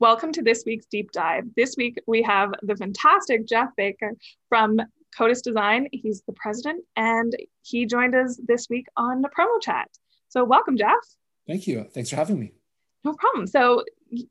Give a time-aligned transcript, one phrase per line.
[0.00, 1.42] Welcome to this week's deep dive.
[1.56, 4.12] This week we have the fantastic Jeff Becker
[4.48, 4.80] from
[5.18, 5.88] Kotis Design.
[5.90, 9.88] He's the president and he joined us this week on the promo chat.
[10.28, 10.92] So, welcome, Jeff.
[11.48, 11.84] Thank you.
[11.92, 12.52] Thanks for having me.
[13.02, 13.48] No problem.
[13.48, 13.82] So,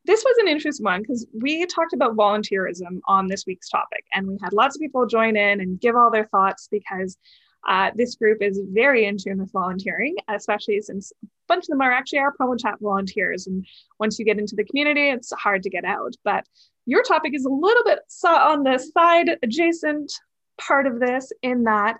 [0.05, 4.25] this was an interesting one because we talked about volunteerism on this week's topic, and
[4.25, 7.17] we had lots of people join in and give all their thoughts because
[7.67, 11.11] uh, this group is very in tune with volunteering, especially since
[11.47, 13.47] bunch of them are actually our promo chat volunteers.
[13.47, 13.65] And
[13.99, 16.13] once you get into the community, it's hard to get out.
[16.23, 16.45] But
[16.85, 20.11] your topic is a little bit on the side adjacent
[20.59, 21.97] part of this in that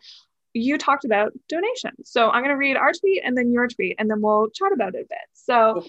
[0.54, 2.10] you talked about donations.
[2.10, 4.72] So I'm going to read our tweet and then your tweet, and then we'll chat
[4.74, 5.18] about it a bit.
[5.34, 5.86] So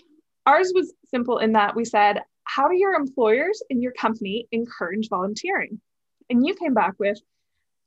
[0.47, 5.09] ours was simple in that we said, How do your employers in your company encourage
[5.09, 5.81] volunteering?
[6.31, 7.19] And you came back with,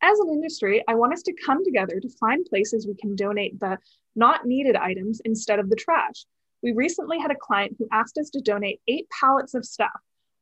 [0.02, 3.60] As an industry, I want us to come together to find places we can donate
[3.60, 3.78] the
[4.16, 6.26] not needed items instead of the trash.
[6.64, 9.90] We recently had a client who asked us to donate eight pallets of stuff.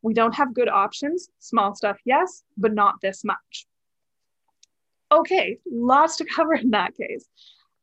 [0.01, 1.29] We don't have good options.
[1.39, 3.67] Small stuff, yes, but not this much
[5.11, 7.25] okay, lots to cover in that case.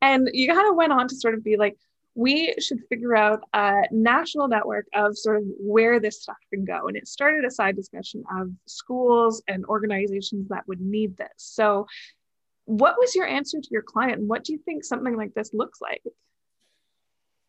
[0.01, 1.77] And you kind of went on to sort of be like,
[2.17, 6.89] we should figure out a national network of sort of where this stuff can go.
[6.89, 11.29] And it started a side discussion of schools and organizations that would need this.
[11.37, 11.87] So,
[12.65, 14.19] what was your answer to your client?
[14.19, 16.03] And what do you think something like this looks like?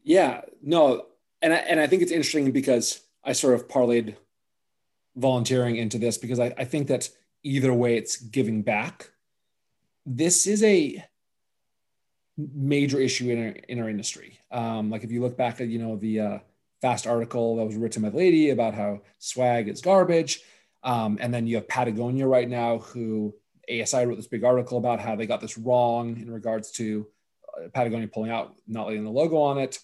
[0.03, 1.07] Yeah, no,
[1.41, 4.15] and I, and I think it's interesting because I sort of parlayed
[5.15, 7.09] volunteering into this because I, I think that
[7.41, 9.11] either way it's giving back
[10.07, 11.03] this is a
[12.37, 14.39] major issue in our, in our industry.
[14.51, 16.39] Um, like if you look back at, you know, the uh,
[16.81, 20.41] fast article that was written by the lady about how swag is garbage.
[20.83, 23.33] Um, and then you have Patagonia right now, who
[23.69, 27.07] ASI wrote this big article about how they got this wrong in regards to
[27.57, 29.79] uh, Patagonia pulling out, not letting the logo on it.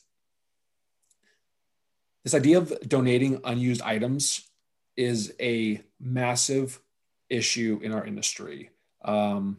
[2.23, 4.49] This idea of donating unused items
[4.95, 6.79] is a massive
[7.29, 8.69] issue in our industry.
[9.03, 9.57] Um,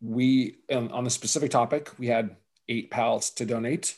[0.00, 2.36] we um, on the specific topic we had
[2.68, 3.96] eight pallets to donate.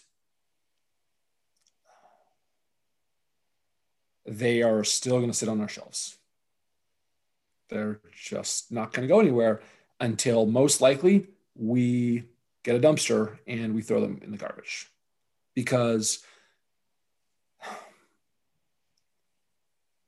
[4.26, 6.16] They are still going to sit on our shelves.
[7.68, 9.60] They're just not going to go anywhere
[9.98, 12.24] until most likely we
[12.62, 14.86] get a dumpster and we throw them in the garbage.
[15.54, 16.24] Because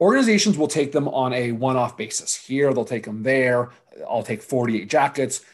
[0.00, 2.34] organizations will take them on a one-off basis.
[2.34, 3.70] Here they'll take them there.
[4.08, 5.44] I'll take 48 jackets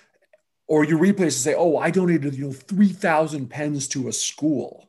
[0.68, 4.12] or you replace and say, "Oh, I donated you know three thousand pens to a
[4.12, 4.88] school."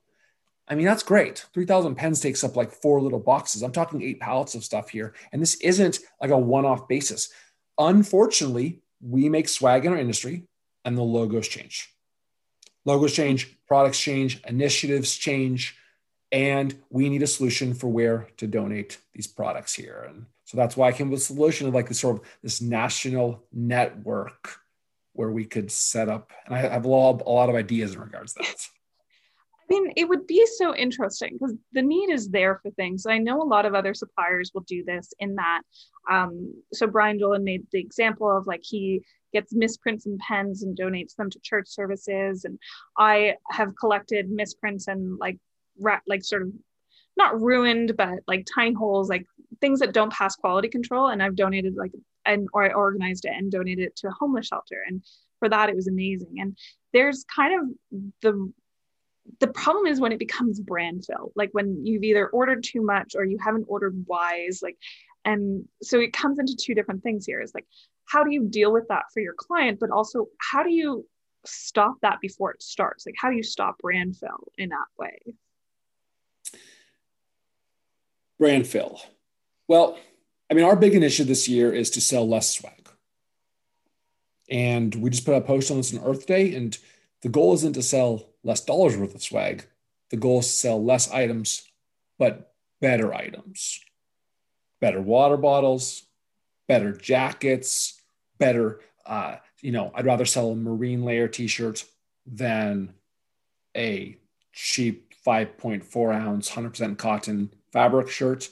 [0.68, 1.48] I mean, that's great.
[1.54, 3.64] Three thousand pens takes up like four little boxes.
[3.64, 7.32] I'm talking eight pallets of stuff here, and this isn't like a one-off basis.
[7.78, 10.44] Unfortunately, we make swag in our industry,
[10.86, 11.94] and the logos change.
[12.86, 15.78] Logos change, products change, initiatives change,
[16.32, 20.06] and we need a solution for where to donate these products here.
[20.10, 22.62] And so that's why I came with a solution of like this sort of this
[22.62, 24.60] national network
[25.14, 26.32] where we could set up.
[26.46, 28.56] And I have a lot, of ideas in regards to that.
[29.72, 33.06] I mean, it would be so interesting because the need is there for things.
[33.06, 35.62] I know a lot of other suppliers will do this in that.
[36.10, 40.78] Um, so Brian Dolan made the example of like he gets misprints and pens and
[40.78, 42.46] donates them to church services.
[42.46, 42.58] And
[42.98, 45.38] I have collected misprints and like
[45.80, 46.50] ra- like sort of
[47.16, 49.26] not ruined, but like tiny holes, like
[49.62, 51.10] things that don't pass quality control.
[51.10, 51.92] And I've donated like
[52.26, 54.84] and or I organized it and donated it to a homeless shelter.
[54.88, 55.04] And
[55.40, 56.40] for that, it was amazing.
[56.40, 56.58] And
[56.94, 58.52] there's kind of the
[59.40, 63.14] the problem is when it becomes brand fill, like when you've either ordered too much
[63.16, 64.78] or you haven't ordered wise, like,
[65.24, 67.42] and so it comes into two different things here.
[67.42, 67.68] Is like,
[68.06, 71.06] how do you deal with that for your client, but also how do you
[71.46, 73.06] stop that before it starts?
[73.06, 75.20] Like, how do you stop brand fill in that way?
[78.40, 79.02] Brand fill.
[79.68, 80.00] Well,
[80.50, 82.90] I mean, our big initiative this year is to sell less swag.
[84.50, 86.56] And we just put a post on this on Earth Day.
[86.56, 86.78] And
[87.22, 89.66] the goal isn't to sell less dollars worth of swag.
[90.10, 91.70] The goal is to sell less items,
[92.18, 93.80] but better items.
[94.82, 96.04] Better water bottles,
[96.68, 98.02] better jackets,
[98.40, 101.84] better, uh, you know, I'd rather sell a marine layer t shirt
[102.26, 102.94] than
[103.76, 104.18] a
[104.54, 108.50] cheap 5.4 ounce, 100% cotton fabric shirt.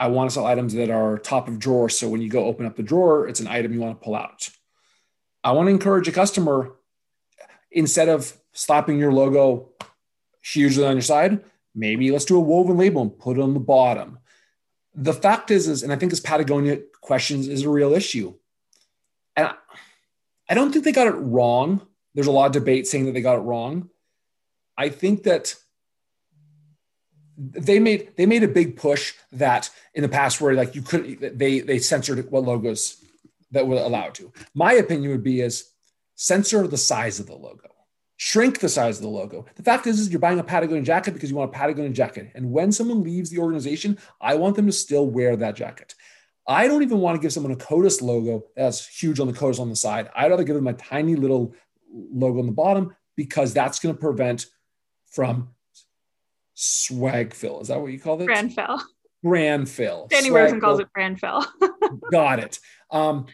[0.00, 1.90] I want to sell items that are top of drawer.
[1.90, 4.16] So when you go open up the drawer, it's an item you want to pull
[4.16, 4.48] out.
[5.44, 6.72] I want to encourage a customer
[7.70, 9.68] instead of slapping your logo
[10.42, 11.44] hugely on your side,
[11.74, 14.18] maybe let's do a woven label and put it on the bottom.
[14.94, 18.34] The fact is, is and I think this Patagonia questions is a real issue.
[19.36, 19.50] And
[20.48, 21.86] I don't think they got it wrong.
[22.14, 23.90] There's a lot of debate saying that they got it wrong.
[24.76, 25.54] I think that
[27.40, 31.38] they made they made a big push that in the past where like you couldn't
[31.38, 33.02] they they censored what logos
[33.50, 34.30] that were allowed to.
[34.54, 35.70] My opinion would be is
[36.14, 37.68] censor the size of the logo,
[38.18, 39.46] shrink the size of the logo.
[39.56, 42.30] The fact is, is you're buying a Patagonia jacket because you want a Patagonia jacket,
[42.34, 45.94] and when someone leaves the organization, I want them to still wear that jacket.
[46.46, 49.60] I don't even want to give someone a Kotis logo that's huge on the Kotis
[49.60, 50.10] on the side.
[50.14, 51.54] I'd rather give them a tiny little
[51.92, 54.46] logo on the bottom because that's going to prevent
[55.10, 55.50] from
[56.60, 57.60] swag fill.
[57.60, 58.26] Is that what you call it?
[58.26, 58.80] Brand fill.
[59.22, 60.08] Brand fill.
[60.10, 61.44] Danny Rosen calls it brand fill.
[62.12, 62.58] Got it.
[62.90, 63.26] Um,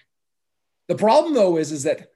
[0.89, 2.11] the problem though is, is that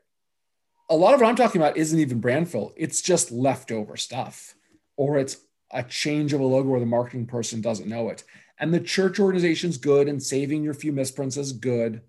[0.88, 2.72] a lot of what I'm talking about isn't even brand fill.
[2.76, 4.54] It's just leftover stuff,
[4.96, 5.36] or it's
[5.72, 8.24] a change of a logo where the marketing person doesn't know it.
[8.58, 12.02] And the church organization's good and saving your few misprints is good.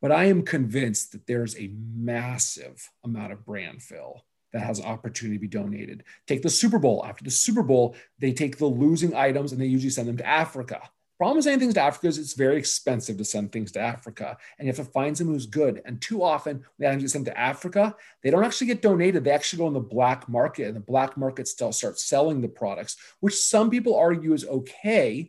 [0.00, 5.36] But I am convinced that there's a massive amount of brand fill that has opportunity
[5.36, 6.04] to be donated.
[6.26, 7.04] Take the Super Bowl.
[7.06, 10.26] After the Super Bowl, they take the losing items and they usually send them to
[10.26, 10.80] Africa.
[11.18, 14.36] Problem with sending things to Africa is it's very expensive to send things to Africa,
[14.58, 15.80] and you have to find someone who's good.
[15.84, 19.22] And too often, when they get sent to Africa, they don't actually get donated.
[19.22, 22.48] They actually go in the black market, and the black market still starts selling the
[22.48, 25.28] products, which some people argue is okay.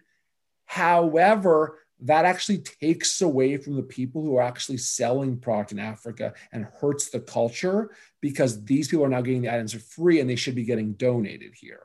[0.65, 6.33] However, that actually takes away from the people who are actually selling product in Africa
[6.51, 7.91] and hurts the culture
[8.21, 10.93] because these people are now getting the items for free and they should be getting
[10.93, 11.81] donated here.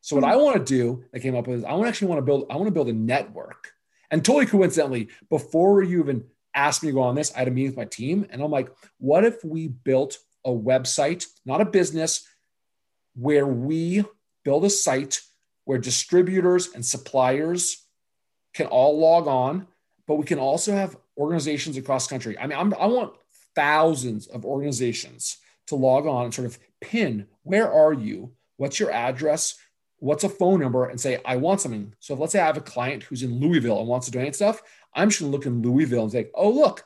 [0.00, 0.42] So what I hmm.
[0.42, 2.56] want to do, I came up with is I want actually want to build, I
[2.56, 3.72] want to build a network.
[4.10, 7.52] And totally coincidentally, before you even asked me to go on this, I had a
[7.52, 11.64] meeting with my team and I'm like, what if we built a website, not a
[11.64, 12.26] business,
[13.14, 14.04] where we
[14.44, 15.20] build a site
[15.64, 17.85] where distributors and suppliers
[18.56, 19.66] can all log on,
[20.06, 22.38] but we can also have organizations across country.
[22.38, 23.12] I mean, I'm, i want
[23.54, 28.32] thousands of organizations to log on and sort of pin where are you?
[28.56, 29.56] What's your address?
[29.98, 30.86] What's a phone number?
[30.86, 31.94] And say, I want something.
[32.00, 34.34] So if let's say I have a client who's in Louisville and wants to donate
[34.34, 34.62] stuff,
[34.94, 36.84] I'm just going to look in Louisville and say, oh, look,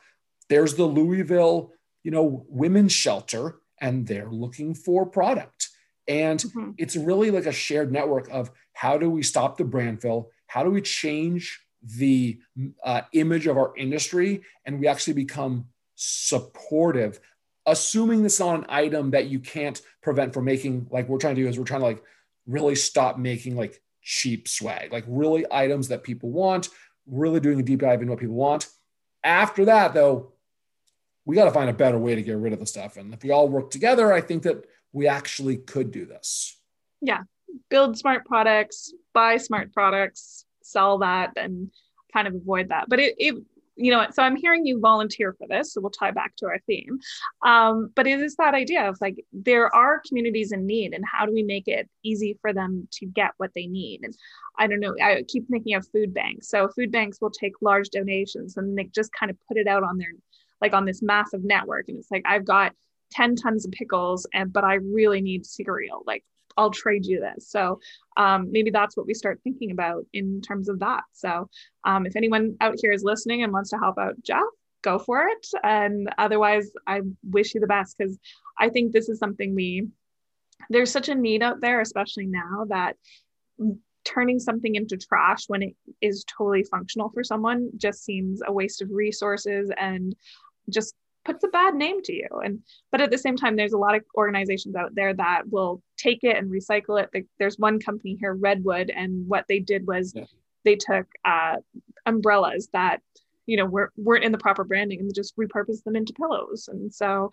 [0.49, 1.71] there's the Louisville,
[2.03, 5.69] you know, women's shelter, and they're looking for product.
[6.07, 6.71] And mm-hmm.
[6.77, 10.29] it's really like a shared network of how do we stop the brand fill?
[10.51, 12.37] How do we change the
[12.83, 14.41] uh, image of our industry?
[14.65, 17.21] And we actually become supportive
[17.67, 20.87] assuming this is not an item that you can't prevent from making.
[20.89, 22.03] Like we're trying to do is we're trying to like
[22.47, 26.69] really stop making like cheap swag like really items that people want
[27.05, 28.67] really doing a deep dive into what people want.
[29.23, 30.33] After that though
[31.23, 32.97] we got to find a better way to get rid of the stuff.
[32.97, 36.59] And if we all work together i think that we actually could do this.
[36.99, 37.21] Yeah
[37.69, 41.71] build smart products, buy smart products, sell that, and
[42.13, 42.85] kind of avoid that.
[42.87, 43.35] But it, it
[43.77, 46.59] you know, so I'm hearing you volunteer for this, so we'll tie back to our
[46.67, 46.99] theme.
[47.43, 51.25] Um, but it is that idea of like there are communities in need, and how
[51.25, 54.01] do we make it easy for them to get what they need?
[54.03, 54.15] And
[54.57, 56.49] I don't know, I keep thinking of food banks.
[56.49, 59.83] So food banks will take large donations and they just kind of put it out
[59.83, 60.11] on their
[60.61, 62.73] like on this massive network, and it's like I've got
[63.11, 66.23] 10 tons of pickles and but i really need cereal like
[66.57, 67.49] I'll trade you this.
[67.49, 67.79] So
[68.17, 71.03] um, maybe that's what we start thinking about in terms of that.
[71.13, 71.49] So
[71.83, 74.43] um, if anyone out here is listening and wants to help out Jeff,
[74.81, 75.47] go for it.
[75.63, 78.17] And otherwise, I wish you the best because
[78.59, 79.87] I think this is something we,
[80.69, 82.95] there's such a need out there, especially now that
[84.03, 88.81] turning something into trash when it is totally functional for someone just seems a waste
[88.81, 90.15] of resources and
[90.69, 92.27] just puts a bad name to you.
[92.43, 92.59] And
[92.91, 96.23] but at the same time there's a lot of organizations out there that will take
[96.23, 97.25] it and recycle it.
[97.39, 100.25] There's one company here redwood and what they did was yeah.
[100.65, 101.57] they took uh,
[102.05, 103.01] umbrellas that
[103.45, 106.67] you know were, weren't in the proper branding and just repurposed them into pillows.
[106.71, 107.31] And so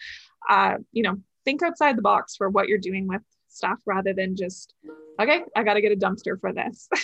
[0.49, 4.37] uh, you know think outside the box for what you're doing with stuff rather than
[4.37, 4.75] just
[5.19, 6.89] okay i got to get a dumpster for this.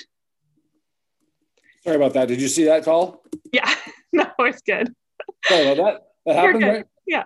[1.85, 2.29] Sorry about that.
[2.29, 3.23] Did you see that call?
[3.53, 3.73] Yeah.
[4.13, 4.95] No it's good.
[5.45, 6.87] Sorry about that that happened, right?
[7.07, 7.25] Yeah.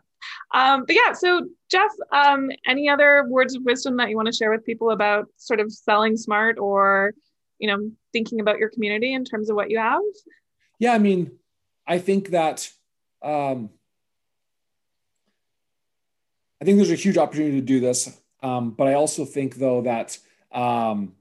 [0.53, 4.33] Um, but yeah, so Jeff, um, any other words of wisdom that you want to
[4.33, 7.13] share with people about sort of selling smart or,
[7.59, 10.01] you know, thinking about your community in terms of what you have?
[10.79, 11.33] Yeah, I mean,
[11.87, 12.71] I think that
[13.23, 13.71] um,
[16.61, 19.83] I think there's a huge opportunity to do this, um, but I also think though
[19.83, 20.19] that
[20.53, 21.15] um,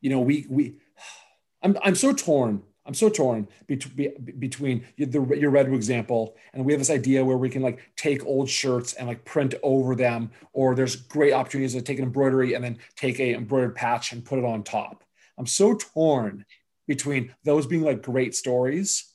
[0.00, 0.76] you know we we
[1.62, 6.80] I'm I'm so torn I'm so torn between the, your Redwood example, and we have
[6.80, 10.74] this idea where we can like take old shirts and like print over them, or
[10.74, 14.38] there's great opportunities to take an embroidery and then take a embroidered patch and put
[14.38, 15.02] it on top.
[15.36, 16.44] I'm so torn
[16.86, 19.12] between those being like great stories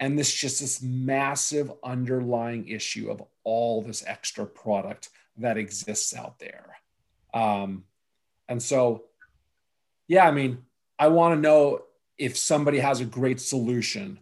[0.00, 5.08] and this just this massive underlying issue of all this extra product
[5.38, 6.76] that exists out there.
[7.32, 7.84] Um,
[8.48, 9.04] and so,
[10.08, 10.58] yeah, I mean,
[10.98, 11.82] I want to know
[12.18, 14.18] if somebody has a great solution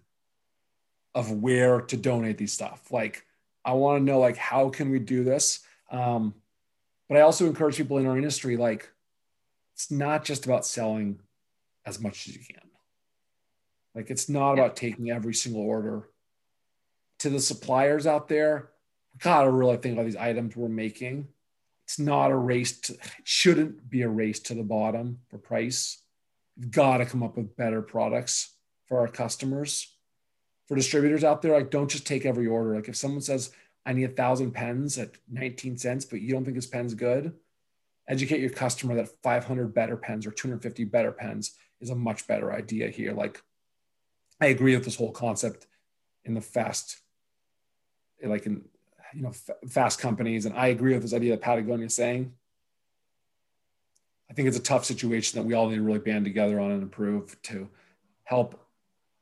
[1.15, 2.91] of where to donate these stuff.
[2.91, 3.25] Like,
[3.65, 5.61] I want to know like how can we do this?
[5.91, 6.35] Um,
[7.09, 8.91] but I also encourage people in our industry like
[9.75, 11.21] it's not just about selling
[11.87, 12.69] as much as you can.
[13.95, 14.65] Like it's not yeah.
[14.65, 16.09] about taking every single order.
[17.21, 18.71] To the suppliers out there,
[19.13, 21.29] we gotta really think about these items we're making.
[21.85, 26.03] It's not a race to, it shouldn't be a race to the bottom for price.
[26.71, 28.55] Got to come up with better products
[28.87, 29.91] for our customers.
[30.67, 32.75] For distributors out there, like don't just take every order.
[32.75, 33.51] Like if someone says,
[33.85, 37.35] I need a thousand pens at 19 cents, but you don't think this pen's good,
[38.09, 42.53] educate your customer that 500 better pens or 250 better pens is a much better
[42.53, 43.13] idea here.
[43.13, 43.43] Like
[44.41, 45.67] I agree with this whole concept
[46.25, 47.01] in the fast,
[48.23, 48.65] like in
[49.15, 49.33] you know
[49.69, 52.33] fast companies, and I agree with this idea that Patagonia is saying.
[54.31, 56.73] I think it's a tough situation that we all need to really band together on
[56.73, 57.69] and improve to
[58.25, 58.59] help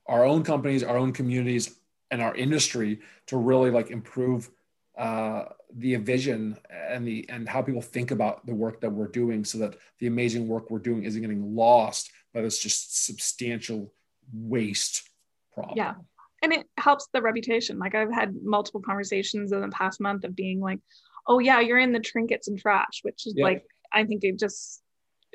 [0.06, 1.76] our own companies, our own communities,
[2.10, 4.50] and our industry to really like improve
[4.96, 5.44] uh,
[5.76, 9.58] the vision and the and how people think about the work that we're doing, so
[9.58, 13.92] that the amazing work we're doing isn't getting lost by this just substantial
[14.32, 15.08] waste
[15.54, 15.76] problem.
[15.76, 15.94] Yeah,
[16.42, 17.78] and it helps the reputation.
[17.78, 20.80] Like I've had multiple conversations in the past month of being like,
[21.26, 23.44] "Oh yeah, you're in the trinkets and trash," which is yeah.
[23.44, 24.81] like I think it just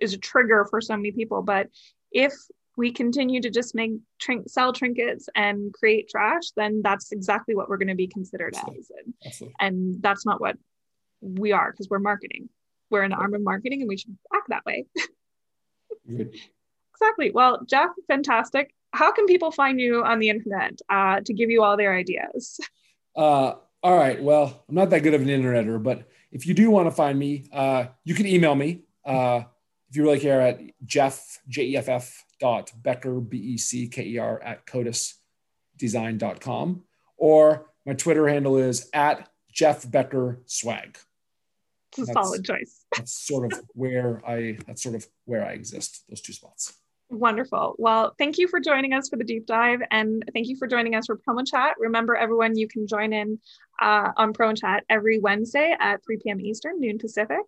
[0.01, 1.41] is a trigger for so many people.
[1.41, 1.67] But
[2.11, 2.33] if
[2.77, 7.67] we continue to just make trink sell trinkets and create trash, then that's exactly what
[7.67, 8.79] we're going to be considered Absolutely.
[8.79, 8.91] as.
[8.91, 9.55] And, Absolutely.
[9.59, 10.57] and that's not what
[11.21, 12.49] we are because we're marketing.
[12.89, 14.85] We're an arm of marketing and we should act that way.
[16.93, 17.31] exactly.
[17.31, 18.73] Well, Jeff, fantastic.
[18.93, 22.59] How can people find you on the internet uh, to give you all their ideas?
[23.15, 24.21] Uh, all right.
[24.21, 27.17] Well, I'm not that good of an interneter, but if you do want to find
[27.17, 28.83] me, uh, you can email me.
[29.89, 33.87] If you really care at Jeff, J E F F dot Becker, B E C
[33.87, 36.83] K E R at kotisdesign.com.
[37.17, 40.97] Or my Twitter handle is at Jeff Becker Swag.
[41.97, 42.85] It's a solid choice.
[42.95, 46.73] that's sort of where I that's sort of where I exist, those two spots.
[47.09, 47.75] Wonderful.
[47.77, 50.93] Well, thank you for joining us for the deep dive and thank you for joining
[50.93, 51.75] us for Promo Chat.
[51.79, 53.39] Remember, everyone, you can join in
[53.81, 56.41] uh, on Promo Chat every Wednesday at 3 p.m.
[56.41, 57.39] Eastern, noon Pacific.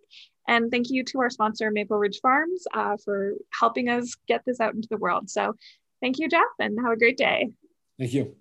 [0.48, 4.60] And thank you to our sponsor, Maple Ridge Farms, uh, for helping us get this
[4.60, 5.28] out into the world.
[5.28, 5.54] So
[6.00, 7.50] thank you, Jeff, and have a great day.
[7.98, 8.39] Thank you.